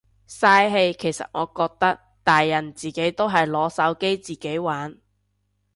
[0.27, 4.97] 嘥氣其實我覺得，大人自己都係攞手機自己玩。